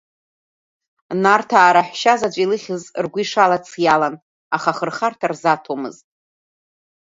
[1.21, 4.15] Нарҭаа раҳәшьа заҵә илыхьыз ргәы ишалац иалан,
[4.55, 6.05] аха ахырхарҭа рзаҭомызт.